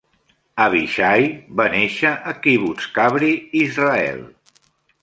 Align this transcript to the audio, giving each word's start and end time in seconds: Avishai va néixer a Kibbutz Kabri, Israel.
Avishai 0.63 1.27
va 1.61 1.67
néixer 1.75 2.15
a 2.33 2.35
Kibbutz 2.47 2.89
Kabri, 2.99 3.31
Israel. 3.65 4.29